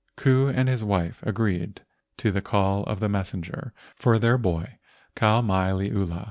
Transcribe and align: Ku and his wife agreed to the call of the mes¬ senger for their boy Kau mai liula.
Ku 0.15 0.47
and 0.47 0.67
his 0.67 0.83
wife 0.83 1.21
agreed 1.27 1.81
to 2.17 2.31
the 2.31 2.41
call 2.41 2.81
of 2.85 2.99
the 2.99 3.07
mes¬ 3.07 3.35
senger 3.39 3.71
for 3.95 4.17
their 4.17 4.39
boy 4.39 4.79
Kau 5.15 5.43
mai 5.43 5.69
liula. 5.69 6.19